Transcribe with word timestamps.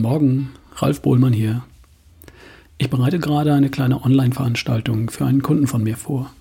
Morgen, 0.00 0.48
Ralf 0.76 1.02
Bohlmann 1.02 1.34
hier. 1.34 1.64
Ich 2.78 2.88
bereite 2.88 3.18
gerade 3.18 3.52
eine 3.52 3.68
kleine 3.68 4.02
Online-Veranstaltung 4.02 5.10
für 5.10 5.26
einen 5.26 5.42
Kunden 5.42 5.66
von 5.66 5.82
mir 5.82 5.98
vor. 5.98 6.32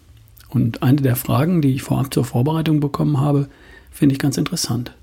Und 0.48 0.82
eine 0.84 1.02
der 1.02 1.18
Fragen, 1.18 1.62
die 1.62 1.74
ich 1.74 1.84
vorab 1.84 2.14
zur 2.14 2.24
Vorbereitung 2.24 2.80
bekommen 2.80 3.20
habe, 3.20 3.50
finde 3.92 4.14
ich 4.14 4.20
ganz 4.20 4.38
interessant. 4.38 4.96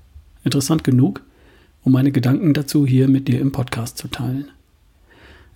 Interessant 0.43 0.83
genug, 0.83 1.21
um 1.83 1.91
meine 1.91 2.11
Gedanken 2.11 2.55
dazu 2.55 2.87
hier 2.87 3.07
mit 3.07 3.27
dir 3.27 3.39
im 3.39 3.51
Podcast 3.51 3.99
zu 3.99 4.07
teilen. 4.07 4.49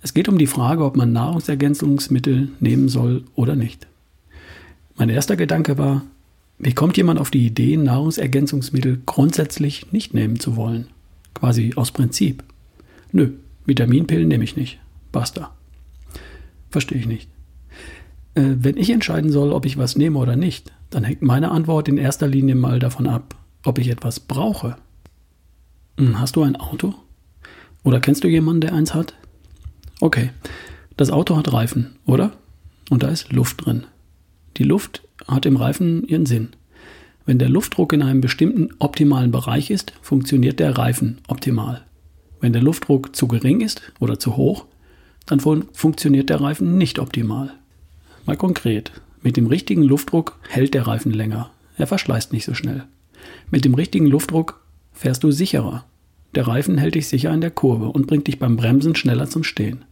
Es 0.00 0.14
geht 0.14 0.28
um 0.28 0.38
die 0.38 0.46
Frage, 0.46 0.84
ob 0.84 0.96
man 0.96 1.12
Nahrungsergänzungsmittel 1.12 2.50
nehmen 2.60 2.88
soll 2.88 3.24
oder 3.34 3.56
nicht. 3.56 3.88
Mein 4.96 5.08
erster 5.08 5.34
Gedanke 5.34 5.78
war, 5.78 6.02
wie 6.60 6.74
kommt 6.74 6.96
jemand 6.96 7.18
auf 7.18 7.32
die 7.32 7.44
Idee, 7.44 7.76
Nahrungsergänzungsmittel 7.76 9.02
grundsätzlich 9.04 9.90
nicht 9.90 10.14
nehmen 10.14 10.38
zu 10.38 10.54
wollen? 10.54 10.86
Quasi 11.34 11.72
aus 11.74 11.90
Prinzip. 11.90 12.44
Nö, 13.14 13.30
Vitaminpillen 13.64 14.26
nehme 14.26 14.42
ich 14.42 14.56
nicht. 14.56 14.80
Basta. 15.12 15.54
Verstehe 16.68 16.98
ich 16.98 17.06
nicht. 17.06 17.30
Äh, 18.34 18.56
wenn 18.58 18.76
ich 18.76 18.90
entscheiden 18.90 19.30
soll, 19.30 19.52
ob 19.52 19.66
ich 19.66 19.78
was 19.78 19.94
nehme 19.94 20.18
oder 20.18 20.34
nicht, 20.34 20.72
dann 20.90 21.04
hängt 21.04 21.22
meine 21.22 21.52
Antwort 21.52 21.86
in 21.86 21.96
erster 21.96 22.26
Linie 22.26 22.56
mal 22.56 22.80
davon 22.80 23.06
ab, 23.06 23.36
ob 23.62 23.78
ich 23.78 23.88
etwas 23.88 24.18
brauche. 24.18 24.74
Hm, 25.96 26.18
hast 26.18 26.34
du 26.34 26.42
ein 26.42 26.56
Auto? 26.56 26.92
Oder 27.84 28.00
kennst 28.00 28.24
du 28.24 28.28
jemanden, 28.28 28.62
der 28.62 28.74
eins 28.74 28.94
hat? 28.94 29.14
Okay, 30.00 30.30
das 30.96 31.10
Auto 31.10 31.36
hat 31.36 31.52
Reifen, 31.52 31.94
oder? 32.06 32.32
Und 32.90 33.04
da 33.04 33.08
ist 33.08 33.32
Luft 33.32 33.64
drin. 33.64 33.84
Die 34.56 34.64
Luft 34.64 35.06
hat 35.28 35.46
im 35.46 35.56
Reifen 35.56 36.02
ihren 36.02 36.26
Sinn. 36.26 36.48
Wenn 37.26 37.38
der 37.38 37.48
Luftdruck 37.48 37.92
in 37.92 38.02
einem 38.02 38.20
bestimmten 38.20 38.70
optimalen 38.80 39.30
Bereich 39.30 39.70
ist, 39.70 39.92
funktioniert 40.02 40.58
der 40.58 40.76
Reifen 40.76 41.18
optimal. 41.28 41.84
Wenn 42.44 42.52
der 42.52 42.60
Luftdruck 42.60 43.16
zu 43.16 43.26
gering 43.26 43.62
ist 43.62 43.80
oder 44.00 44.18
zu 44.18 44.36
hoch, 44.36 44.66
dann 45.24 45.40
fun 45.40 45.64
funktioniert 45.72 46.28
der 46.28 46.42
Reifen 46.42 46.76
nicht 46.76 46.98
optimal. 46.98 47.54
Mal 48.26 48.36
konkret. 48.36 48.92
Mit 49.22 49.38
dem 49.38 49.46
richtigen 49.46 49.82
Luftdruck 49.82 50.38
hält 50.50 50.74
der 50.74 50.86
Reifen 50.86 51.10
länger. 51.10 51.48
Er 51.78 51.86
verschleißt 51.86 52.34
nicht 52.34 52.44
so 52.44 52.52
schnell. 52.52 52.84
Mit 53.50 53.64
dem 53.64 53.72
richtigen 53.72 54.04
Luftdruck 54.04 54.60
fährst 54.92 55.24
du 55.24 55.30
sicherer. 55.30 55.86
Der 56.34 56.46
Reifen 56.46 56.76
hält 56.76 56.96
dich 56.96 57.08
sicher 57.08 57.32
in 57.32 57.40
der 57.40 57.50
Kurve 57.50 57.86
und 57.86 58.08
bringt 58.08 58.26
dich 58.26 58.38
beim 58.38 58.56
Bremsen 58.56 58.94
schneller 58.94 59.26
zum 59.26 59.42
Stehen. 59.42 59.86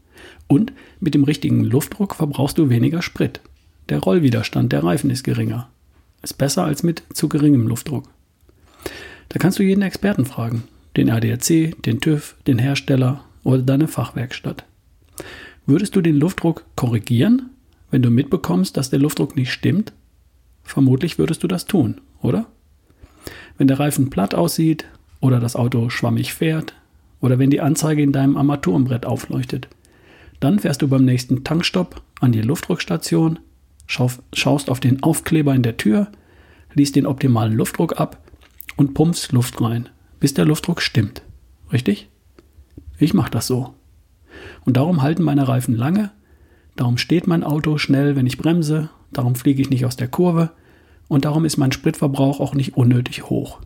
Und 0.47 0.75
mit 1.01 1.15
dem 1.15 1.25
richtigen 1.25 1.65
Luftdruck 1.65 2.17
verbrauchst 2.17 2.59
du 2.59 2.69
weniger 2.69 3.01
Sprit. 3.01 3.41
Der 3.89 4.01
Rollwiderstand 4.01 4.75
der 4.75 4.85
Reifen 4.85 5.09
ist 5.09 5.25
geringer. 5.25 5.71
Ist 6.21 6.37
besser 6.37 6.65
als 6.65 6.83
mit 6.83 7.03
zu 7.15 7.31
geringem 7.31 7.67
Luftdruck. 7.67 8.11
Da 9.31 9.39
kannst 9.39 9.59
du 9.59 9.63
jeden 9.63 9.81
Experten 9.81 10.27
fragen. 10.27 10.65
Den 10.97 11.11
ADAC, 11.11 11.83
den 11.83 12.01
TÜV, 12.01 12.37
den 12.47 12.59
Hersteller 12.59 13.25
oder 13.45 13.63
deine 13.63 13.89
Fachwerkstatt. 13.89 14.65
Würdest 15.65 15.97
du 15.97 16.01
den 16.01 16.17
Luftdruck 16.17 16.65
korrigieren, 16.77 17.51
wenn 17.91 18.03
du 18.03 18.11
mitbekommst, 18.11 18.77
dass 18.77 18.91
der 18.91 18.99
Luftdruck 18.99 19.37
nicht 19.37 19.53
stimmt? 19.53 19.93
Vermutlich 20.63 21.19
würdest 21.19 21.43
du 21.43 21.49
das 21.49 21.67
tun, 21.67 22.01
oder? 22.21 22.47
Wenn 23.59 23.69
der 23.69 23.79
Reifen 23.79 24.11
platt 24.11 24.35
aussieht 24.35 24.87
oder 25.21 25.41
das 25.41 25.57
Auto 25.57 25.89
schwammig 25.89 26.35
fährt 26.35 26.75
oder 27.21 27.39
wenn 27.39 27.51
die 27.51 27.61
Anzeige 27.61 28.03
in 28.03 28.13
deinem 28.13 28.37
Armaturenbrett 28.37 29.07
aufleuchtet, 29.07 29.69
dann 30.41 30.59
fährst 30.59 30.83
du 30.83 30.89
beim 30.89 31.05
nächsten 31.05 31.45
Tankstopp 31.45 32.03
an 32.21 32.33
die 32.33 32.43
Luftdruckstation, 32.43 33.39
schaust 33.87 34.71
auf 34.71 34.81
den 34.81 35.03
Aufkleber 35.03 35.55
in 35.55 35.63
der 35.63 35.77
Tür, 35.77 36.09
liest 36.75 36.97
den 36.97 37.07
optimalen 37.07 37.55
Luftdruck 37.55 38.01
ab 38.01 38.19
und 38.77 38.95
pumpst 38.95 39.33
Luft 39.33 39.61
rein, 39.61 39.89
bis 40.23 40.35
der 40.35 40.45
Luftdruck 40.45 40.81
stimmt. 40.81 41.23
Richtig? 41.73 42.09
Ich 42.97 43.13
mache 43.13 43.33
das 43.33 43.49
so. 43.49 43.75
Und 44.65 44.77
darum 44.77 45.03
halten 45.03 45.25
meine 45.25 45.49
Reifen 45.49 45.75
lange, 45.75 46.13
darum 46.77 46.97
steht 46.97 47.27
mein 47.27 47.43
Auto 47.43 47.77
schnell, 47.77 48.15
wenn 48.15 48.29
ich 48.29 48.39
bremse, 48.39 48.89
darum 49.11 49.35
fliege 49.35 49.61
ich 49.61 49.69
nicht 49.69 49.85
aus 49.85 49.97
der 49.97 50.07
Kurve 50.07 50.53
und 51.09 51.25
darum 51.25 51.45
ist 51.45 51.57
mein 51.57 51.73
Spritverbrauch 51.73 52.39
auch 52.39 52.55
nicht 52.55 52.77
unnötig 52.77 53.31
hoch. 53.31 53.63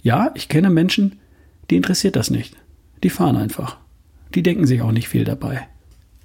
Ja, 0.00 0.30
ich 0.36 0.48
kenne 0.48 0.70
Menschen, 0.70 1.18
die 1.70 1.76
interessiert 1.76 2.14
das 2.14 2.30
nicht. 2.30 2.56
Die 3.02 3.10
fahren 3.10 3.36
einfach. 3.36 3.78
Die 4.36 4.44
denken 4.44 4.64
sich 4.64 4.80
auch 4.80 4.92
nicht 4.92 5.08
viel 5.08 5.24
dabei. 5.24 5.66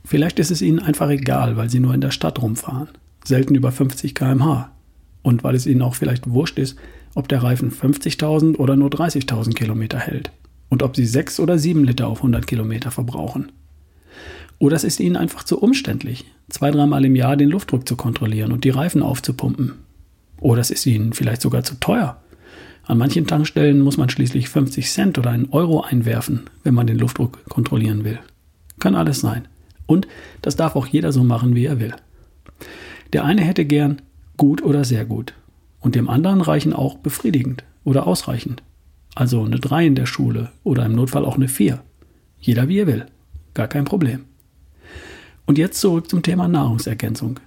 Vielleicht 0.06 0.38
ist 0.38 0.52
es 0.52 0.62
ihnen 0.62 0.78
einfach 0.78 1.10
egal, 1.10 1.58
weil 1.58 1.72
sie 1.72 1.80
nur 1.80 1.96
in 1.96 2.02
der 2.02 2.12
Stadt 2.12 2.40
rumfahren, 2.40 2.90
selten 3.26 3.56
über 3.56 3.72
50 3.72 4.14
km/h. 4.14 4.72
Und 5.24 5.44
weil 5.44 5.56
es 5.56 5.66
ihnen 5.66 5.82
auch 5.82 5.96
vielleicht 5.96 6.30
wurscht 6.30 6.60
ist, 6.60 6.78
ob 7.16 7.28
der 7.28 7.44
Reifen 7.44 7.72
50.000 7.72 8.58
oder 8.58 8.76
nur 8.76 8.90
30.000 8.90 9.54
Kilometer 9.54 10.00
hält 10.00 10.32
und 10.70 10.84
ob 10.84 10.96
sie 10.96 11.06
6 11.06 11.40
oder 11.40 11.58
7 11.58 11.84
Liter 11.84 12.08
auf 12.08 12.20
100 12.20 12.46
Kilometer 12.48 12.92
verbrauchen. 12.92 13.52
Oder 14.60 14.76
es 14.76 14.84
ist 14.84 15.00
ihnen 15.00 15.16
einfach 15.16 15.44
zu 15.44 15.60
umständlich, 15.60 16.26
zwei, 16.50 16.72
dreimal 16.72 17.06
im 17.06 17.16
Jahr 17.16 17.38
den 17.38 17.50
Luftdruck 17.50 17.88
zu 17.88 17.96
kontrollieren 17.96 18.52
und 18.52 18.64
die 18.64 18.72
Reifen 18.72 19.04
aufzupumpen. 19.04 19.74
Oder 20.40 20.62
es 20.62 20.72
ist 20.72 20.86
ihnen 20.86 21.14
vielleicht 21.14 21.42
sogar 21.42 21.64
zu 21.64 21.76
teuer. 21.76 22.22
An 22.84 22.98
manchen 22.98 23.28
Tankstellen 23.28 23.82
muss 23.82 23.98
man 23.98 24.10
schließlich 24.10 24.50
50 24.50 24.90
Cent 24.90 25.18
oder 25.18 25.30
einen 25.30 25.50
Euro 25.50 25.82
einwerfen, 25.82 26.44
wenn 26.64 26.74
man 26.74 26.88
den 26.88 26.98
Luftdruck 26.98 27.44
kontrollieren 27.50 28.04
will. 28.04 28.20
Kann 28.80 28.96
alles 28.96 29.20
sein. 29.20 29.48
Und 29.86 30.08
das 30.42 30.56
darf 30.56 30.76
auch 30.76 30.88
jeder 30.88 31.12
so 31.12 31.24
machen, 31.24 31.56
wie 31.56 31.66
er 31.66 31.80
will. 31.80 31.94
Der 33.14 33.26
eine 33.26 33.42
hätte 33.42 33.66
gern 33.66 34.02
gut 34.38 34.64
oder 34.64 34.86
sehr 34.86 35.06
gut. 35.06 35.34
Und 35.80 35.96
dem 35.96 36.10
anderen 36.10 36.42
reichen 36.42 36.74
auch 36.74 36.98
befriedigend 36.98 37.64
oder 37.84 38.08
ausreichend. 38.08 38.64
Also 39.16 39.44
eine 39.44 39.60
3 39.60 39.88
in 39.88 39.96
der 39.96 40.06
Schule 40.06 40.52
oder 40.64 40.86
im 40.86 40.94
Notfall 40.94 41.26
auch 41.26 41.36
eine 41.36 41.48
4. 41.48 41.82
Jeder 42.40 42.68
wie 42.68 42.80
er 42.80 42.88
will. 42.88 43.06
Gar 43.54 43.68
kein 43.68 43.86
Problem. 43.86 44.26
Und 45.46 45.58
jetzt 45.58 45.80
zurück 45.80 46.10
zum 46.10 46.22
Thema 46.22 46.48
Nahrungsergänzung. 46.48 47.40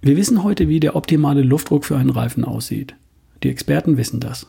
Wir 0.00 0.16
wissen 0.16 0.42
heute, 0.42 0.68
wie 0.68 0.80
der 0.80 0.96
optimale 0.96 1.42
Luftdruck 1.42 1.84
für 1.84 1.96
einen 1.96 2.10
Reifen 2.10 2.44
aussieht. 2.44 2.96
Die 3.42 3.48
Experten 3.48 3.96
wissen 3.96 4.18
das. 4.18 4.48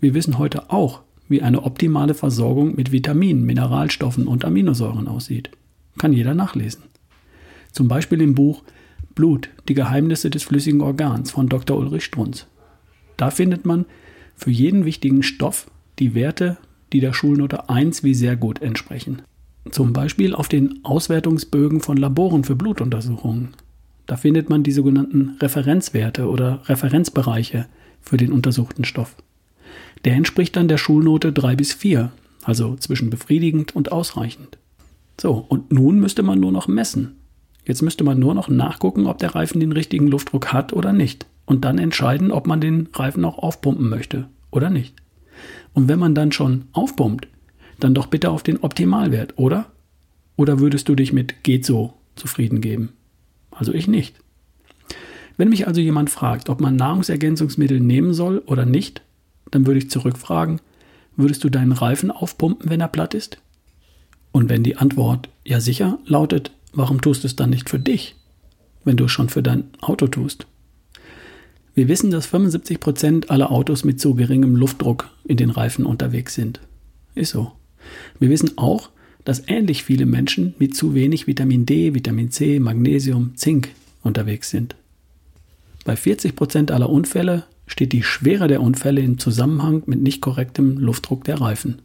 Wir 0.00 0.14
wissen 0.14 0.38
heute 0.38 0.70
auch, 0.70 1.00
wie 1.28 1.42
eine 1.42 1.62
optimale 1.62 2.14
Versorgung 2.14 2.76
mit 2.76 2.92
Vitaminen, 2.92 3.44
Mineralstoffen 3.44 4.26
und 4.26 4.44
Aminosäuren 4.44 5.08
aussieht. 5.08 5.50
Kann 5.98 6.12
jeder 6.12 6.34
nachlesen. 6.34 6.82
Zum 7.72 7.88
Beispiel 7.88 8.20
im 8.20 8.34
Buch 8.34 8.62
Blut, 9.14 9.50
die 9.68 9.74
Geheimnisse 9.74 10.30
des 10.30 10.42
flüssigen 10.42 10.80
Organs 10.80 11.30
von 11.30 11.48
Dr. 11.48 11.76
Ulrich 11.76 12.04
Strunz. 12.04 12.46
Da 13.16 13.30
findet 13.30 13.64
man 13.66 13.84
für 14.34 14.50
jeden 14.50 14.84
wichtigen 14.84 15.22
Stoff 15.22 15.70
die 15.98 16.14
Werte, 16.14 16.58
die 16.92 17.00
der 17.00 17.12
Schulnote 17.12 17.68
1 17.68 18.02
wie 18.02 18.14
sehr 18.14 18.36
gut 18.36 18.60
entsprechen. 18.62 19.22
Zum 19.70 19.92
Beispiel 19.92 20.34
auf 20.34 20.48
den 20.48 20.84
Auswertungsbögen 20.84 21.80
von 21.80 21.96
Laboren 21.96 22.44
für 22.44 22.56
Blutuntersuchungen. 22.56 23.50
Da 24.06 24.16
findet 24.16 24.50
man 24.50 24.62
die 24.62 24.72
sogenannten 24.72 25.36
Referenzwerte 25.40 26.28
oder 26.28 26.62
Referenzbereiche 26.66 27.66
für 28.00 28.16
den 28.16 28.32
untersuchten 28.32 28.84
Stoff. 28.84 29.14
Der 30.04 30.14
entspricht 30.14 30.56
dann 30.56 30.68
der 30.68 30.78
Schulnote 30.78 31.32
3 31.32 31.54
bis 31.54 31.72
4, 31.72 32.10
also 32.42 32.76
zwischen 32.76 33.10
befriedigend 33.10 33.76
und 33.76 33.92
ausreichend. 33.92 34.58
So, 35.20 35.44
und 35.48 35.72
nun 35.72 36.00
müsste 36.00 36.22
man 36.22 36.40
nur 36.40 36.50
noch 36.50 36.66
messen. 36.66 37.16
Jetzt 37.64 37.82
müsste 37.82 38.04
man 38.04 38.18
nur 38.18 38.34
noch 38.34 38.48
nachgucken, 38.48 39.06
ob 39.06 39.18
der 39.18 39.34
Reifen 39.34 39.60
den 39.60 39.72
richtigen 39.72 40.08
Luftdruck 40.08 40.52
hat 40.52 40.72
oder 40.72 40.92
nicht 40.92 41.26
und 41.44 41.64
dann 41.64 41.78
entscheiden, 41.78 42.30
ob 42.32 42.46
man 42.46 42.60
den 42.60 42.88
Reifen 42.92 43.24
auch 43.24 43.38
aufpumpen 43.38 43.88
möchte 43.88 44.28
oder 44.50 44.70
nicht. 44.70 44.94
Und 45.72 45.88
wenn 45.88 45.98
man 45.98 46.14
dann 46.14 46.32
schon 46.32 46.64
aufpumpt, 46.72 47.28
dann 47.78 47.94
doch 47.94 48.06
bitte 48.06 48.30
auf 48.30 48.42
den 48.42 48.58
Optimalwert, 48.58 49.38
oder? 49.38 49.66
Oder 50.36 50.60
würdest 50.60 50.88
du 50.88 50.94
dich 50.94 51.12
mit 51.12 51.44
geht 51.44 51.64
so 51.64 51.94
zufrieden 52.16 52.60
geben? 52.60 52.90
Also 53.50 53.72
ich 53.72 53.86
nicht. 53.86 54.16
Wenn 55.36 55.48
mich 55.48 55.66
also 55.66 55.80
jemand 55.80 56.10
fragt, 56.10 56.48
ob 56.48 56.60
man 56.60 56.76
Nahrungsergänzungsmittel 56.76 57.80
nehmen 57.80 58.12
soll 58.14 58.38
oder 58.46 58.66
nicht, 58.66 59.02
dann 59.50 59.66
würde 59.66 59.78
ich 59.78 59.90
zurückfragen, 59.90 60.60
würdest 61.16 61.44
du 61.44 61.48
deinen 61.48 61.72
Reifen 61.72 62.10
aufpumpen, 62.10 62.70
wenn 62.70 62.80
er 62.80 62.88
platt 62.88 63.14
ist? 63.14 63.38
Und 64.30 64.48
wenn 64.48 64.62
die 64.62 64.76
Antwort 64.76 65.28
ja 65.44 65.60
sicher 65.60 65.98
lautet, 66.06 66.52
warum 66.72 67.00
tust 67.00 67.22
du 67.22 67.26
es 67.26 67.36
dann 67.36 67.50
nicht 67.50 67.70
für 67.70 67.78
dich, 67.78 68.16
wenn 68.84 68.96
du 68.96 69.04
es 69.04 69.12
schon 69.12 69.28
für 69.28 69.42
dein 69.42 69.64
Auto 69.80 70.06
tust? 70.06 70.46
Wir 71.74 71.88
wissen, 71.88 72.10
dass 72.10 72.26
75 72.26 72.80
Prozent 72.80 73.30
aller 73.30 73.50
Autos 73.50 73.84
mit 73.84 73.98
zu 73.98 74.14
geringem 74.14 74.56
Luftdruck 74.56 75.08
in 75.24 75.38
den 75.38 75.50
Reifen 75.50 75.86
unterwegs 75.86 76.34
sind. 76.34 76.60
Ist 77.14 77.32
so. 77.32 77.52
Wir 78.18 78.28
wissen 78.28 78.58
auch, 78.58 78.90
dass 79.24 79.48
ähnlich 79.48 79.84
viele 79.84 80.04
Menschen 80.04 80.54
mit 80.58 80.76
zu 80.76 80.94
wenig 80.94 81.26
Vitamin 81.26 81.64
D, 81.64 81.94
Vitamin 81.94 82.30
C, 82.30 82.58
Magnesium, 82.58 83.36
Zink 83.36 83.70
unterwegs 84.02 84.50
sind. 84.50 84.76
Bei 85.84 85.96
40 85.96 86.36
Prozent 86.36 86.70
aller 86.70 86.90
Unfälle 86.90 87.44
steht 87.66 87.92
die 87.92 88.02
Schwere 88.02 88.48
der 88.48 88.60
Unfälle 88.60 89.00
im 89.00 89.18
Zusammenhang 89.18 89.82
mit 89.86 90.02
nicht 90.02 90.20
korrektem 90.20 90.76
Luftdruck 90.78 91.24
der 91.24 91.40
Reifen. 91.40 91.80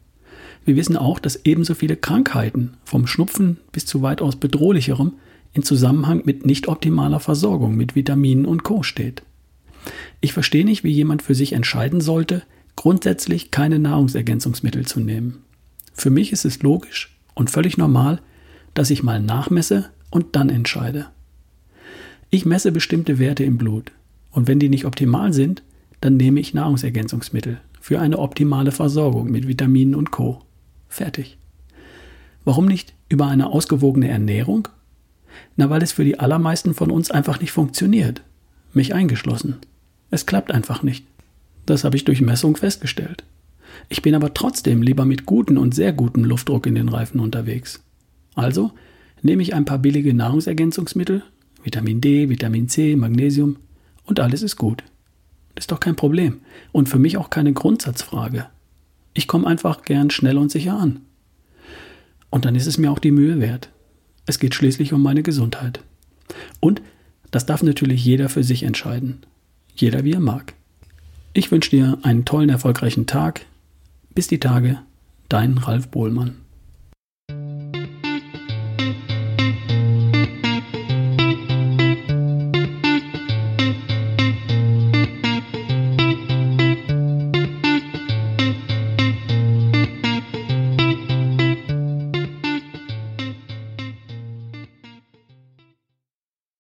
Wir 0.68 0.76
wissen 0.76 0.98
auch, 0.98 1.20
dass 1.20 1.46
ebenso 1.46 1.76
viele 1.76 1.96
Krankheiten, 1.96 2.74
vom 2.84 3.08
Schnupfen 3.08 3.56
bis 3.72 3.86
zu 3.86 4.02
weitaus 4.02 4.36
bedrohlicherem, 4.36 5.14
in 5.54 5.64
Zusammenhang 5.64 6.24
mit 6.26 6.46
nicht 6.46 6.68
optimaler 6.68 7.22
Versorgung 7.22 7.78
mit 7.78 7.96
Vitaminen 7.96 8.46
und 8.46 8.64
Co. 8.64 8.84
steht. 8.84 9.24
Ich 10.20 10.34
verstehe 10.34 10.66
nicht, 10.66 10.84
wie 10.84 10.92
jemand 10.92 11.22
für 11.22 11.36
sich 11.36 11.54
entscheiden 11.54 12.02
sollte, 12.02 12.44
grundsätzlich 12.76 13.50
keine 13.50 13.80
Nahrungsergänzungsmittel 13.80 14.86
zu 14.86 15.00
nehmen. 15.00 15.38
Für 15.94 16.10
mich 16.10 16.34
ist 16.34 16.44
es 16.44 16.62
logisch 16.62 17.18
und 17.34 17.50
völlig 17.50 17.78
normal, 17.78 18.20
dass 18.74 18.90
ich 18.90 19.04
mal 19.04 19.22
nachmesse 19.22 19.90
und 20.10 20.36
dann 20.36 20.50
entscheide. 20.50 21.06
Ich 22.30 22.46
messe 22.46 22.74
bestimmte 22.74 23.20
Werte 23.20 23.46
im 23.46 23.58
Blut 23.58 23.94
und 24.32 24.50
wenn 24.50 24.60
die 24.60 24.68
nicht 24.68 24.84
optimal 24.84 25.32
sind, 25.32 25.64
dann 26.02 26.18
nehme 26.18 26.42
ich 26.42 26.54
Nahrungsergänzungsmittel 26.54 27.62
für 27.80 28.02
eine 28.02 28.20
optimale 28.20 28.74
Versorgung 28.74 29.32
mit 29.32 29.48
Vitaminen 29.48 29.96
und 29.96 30.12
Co. 30.12 30.44
Fertig. 30.90 31.38
Warum 32.46 32.66
nicht 32.66 32.94
über 33.10 33.28
eine 33.28 33.48
ausgewogene 33.48 34.08
Ernährung? 34.08 34.68
Na, 35.56 35.70
weil 35.70 35.84
es 35.84 35.92
für 35.92 36.06
die 36.06 36.20
allermeisten 36.20 36.74
von 36.74 36.92
uns 36.92 37.12
einfach 37.12 37.40
nicht 37.42 37.52
funktioniert. 37.52 38.22
Mich 38.74 38.94
eingeschlossen. 38.94 39.58
Es 40.12 40.26
klappt 40.26 40.52
einfach 40.52 40.84
nicht. 40.84 41.06
Das 41.66 41.84
habe 41.84 41.98
ich 41.98 42.06
durch 42.06 42.22
Messung 42.22 42.56
festgestellt. 42.56 43.24
Ich 43.90 44.02
bin 44.02 44.16
aber 44.16 44.34
trotzdem 44.34 44.82
lieber 44.82 45.06
mit 45.06 45.26
gutem 45.26 45.58
und 45.58 45.76
sehr 45.76 45.94
gutem 45.94 46.24
Luftdruck 46.24 46.66
in 46.66 46.76
den 46.76 46.90
Reifen 46.90 47.20
unterwegs. 47.20 47.84
Also 48.36 48.72
nehme 49.22 49.42
ich 49.42 49.54
ein 49.54 49.66
paar 49.66 49.80
billige 49.80 50.14
Nahrungsergänzungsmittel, 50.14 51.24
Vitamin 51.64 52.02
D, 52.02 52.30
Vitamin 52.30 52.70
C, 52.70 52.96
Magnesium 52.96 53.58
und 54.06 54.20
alles 54.20 54.42
ist 54.42 54.56
gut. 54.56 54.84
Ist 55.56 55.72
doch 55.72 55.80
kein 55.80 55.96
Problem 55.96 56.40
und 56.72 56.88
für 56.88 57.00
mich 57.00 57.18
auch 57.18 57.30
keine 57.30 57.52
Grundsatzfrage. 57.52 58.48
Ich 59.18 59.28
komme 59.28 59.48
einfach 59.48 59.82
gern 59.82 60.12
schnell 60.12 60.38
und 60.38 60.52
sicher 60.52 60.78
an. 60.78 61.02
Und 62.30 62.46
dann 62.46 62.54
ist 62.54 62.68
es 62.68 62.78
mir 62.78 62.92
auch 62.92 63.00
die 63.00 63.10
Mühe 63.10 63.40
wert. 63.40 63.72
Es 64.28 64.38
geht 64.38 64.54
schließlich 64.54 64.94
um 64.94 65.02
meine 65.02 65.24
Gesundheit. 65.24 65.80
Und 66.60 66.84
das 67.32 67.48
darf 67.48 67.64
natürlich 67.64 68.06
jeder 68.06 68.30
für 68.30 68.44
sich 68.44 68.62
entscheiden. 68.62 69.26
Jeder 69.76 70.04
wie 70.04 70.14
er 70.14 70.20
mag. 70.20 70.54
Ich 71.34 71.50
wünsche 71.50 71.72
dir 71.72 71.98
einen 72.04 72.26
tollen, 72.26 72.50
erfolgreichen 72.50 73.08
Tag. 73.08 73.48
Bis 74.14 74.28
die 74.28 74.40
Tage, 74.40 74.82
dein 75.30 75.58
Ralf 75.58 75.88
Bohlmann. 75.88 76.36